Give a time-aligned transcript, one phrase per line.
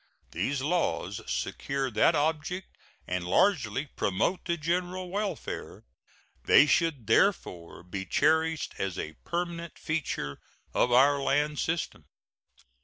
[0.31, 5.83] These laws secure that object and largely promote the general welfare.
[6.45, 10.39] They should therefore be cherished as a permanent feature
[10.73, 12.05] of our land system.